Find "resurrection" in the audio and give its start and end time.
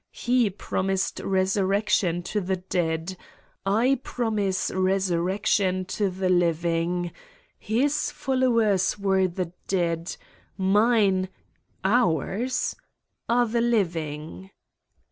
1.19-2.23, 4.71-5.85